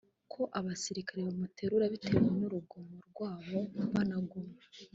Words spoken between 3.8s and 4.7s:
banaguma